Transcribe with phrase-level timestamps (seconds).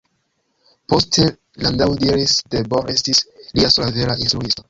[0.93, 1.25] Poste
[1.65, 3.23] Landau diris ke Bohr estis
[3.59, 4.59] lia "sola vera instruisto".